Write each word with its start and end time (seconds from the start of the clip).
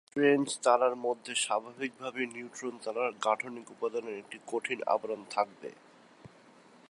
এই 0.01 0.07
ধরনের 0.07 0.13
স্ট্রেঞ্জ 0.13 0.47
তারার 0.63 0.95
মধ্যে 0.97 1.33
স্বাভাবিকভাবেই 1.45 2.27
নিউট্রন 2.35 2.75
তারার 2.85 3.11
গাঠনিক 3.25 3.67
উপাদানের 3.71 4.15
একটি 4.17 4.37
কঠিন 4.47 4.79
আবরণ 4.87 5.21
থাকবে। 5.31 5.69